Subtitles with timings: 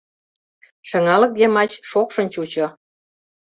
[0.89, 2.67] Шыҥалык йымач шокшын чучо.